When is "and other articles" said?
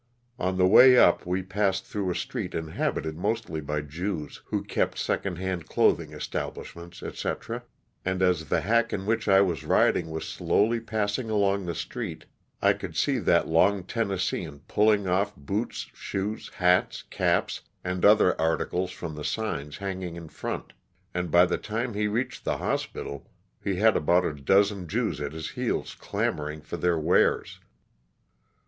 17.83-18.89